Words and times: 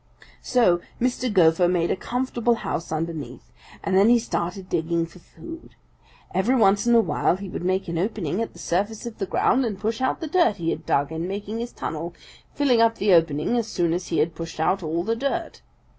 "So 0.41 0.81
Mr. 0.99 1.31
Gopher 1.31 1.67
made 1.67 1.91
a 1.91 1.95
comfortable 1.95 2.55
house 2.55 2.91
underground, 2.91 3.41
and 3.83 3.95
then 3.95 4.09
he 4.09 4.17
started 4.17 4.67
digging 4.67 5.05
for 5.05 5.19
food. 5.19 5.75
Every 6.33 6.55
once 6.55 6.87
in 6.87 6.95
a 6.95 6.99
while 6.99 7.35
he 7.35 7.47
would 7.47 7.63
make 7.63 7.87
an 7.87 7.99
opening 7.99 8.41
at 8.41 8.53
the 8.53 8.57
surface 8.57 9.05
of 9.05 9.19
the 9.19 9.27
ground 9.27 9.63
and 9.63 9.79
push 9.79 10.01
out 10.01 10.19
the 10.19 10.25
dirt 10.25 10.55
he 10.55 10.71
had 10.71 10.87
dug 10.87 11.11
in 11.11 11.27
making 11.27 11.59
his 11.59 11.71
tunnel, 11.71 12.15
filling 12.55 12.81
up 12.81 12.95
the 12.95 13.13
opening 13.13 13.55
as 13.55 13.67
soon 13.67 13.93
as 13.93 14.07
he 14.07 14.17
had 14.17 14.33
pushed 14.33 14.59
out 14.59 14.81
all 14.81 15.03
the 15.03 15.15
dirt. 15.15 15.61